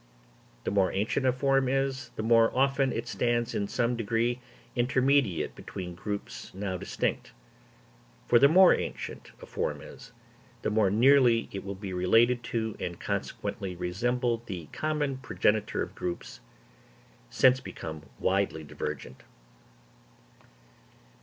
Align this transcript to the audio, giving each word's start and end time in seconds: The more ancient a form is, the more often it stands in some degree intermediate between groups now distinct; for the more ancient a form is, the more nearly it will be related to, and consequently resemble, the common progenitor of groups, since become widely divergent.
The 0.63 0.71
more 0.71 0.91
ancient 0.91 1.27
a 1.27 1.31
form 1.31 1.69
is, 1.69 2.09
the 2.15 2.23
more 2.23 2.49
often 2.57 2.91
it 2.91 3.07
stands 3.07 3.53
in 3.53 3.67
some 3.67 3.95
degree 3.95 4.39
intermediate 4.75 5.53
between 5.53 5.93
groups 5.93 6.51
now 6.55 6.75
distinct; 6.75 7.33
for 8.25 8.39
the 8.39 8.47
more 8.47 8.73
ancient 8.73 9.31
a 9.39 9.45
form 9.45 9.79
is, 9.79 10.11
the 10.63 10.71
more 10.71 10.89
nearly 10.89 11.49
it 11.51 11.63
will 11.63 11.75
be 11.75 11.93
related 11.93 12.41
to, 12.45 12.75
and 12.79 12.99
consequently 12.99 13.75
resemble, 13.75 14.41
the 14.47 14.65
common 14.71 15.17
progenitor 15.19 15.83
of 15.83 15.93
groups, 15.93 16.39
since 17.29 17.59
become 17.59 18.01
widely 18.17 18.63
divergent. 18.63 19.21